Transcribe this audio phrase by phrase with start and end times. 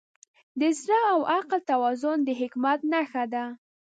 [0.59, 3.45] د زړه او عقل توازن د حکمت نښه ده.